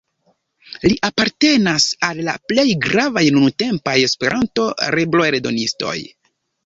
[0.85, 5.97] Li apartenas al la plej gravaj nuntempaj Esperanto-libroeldonistoj.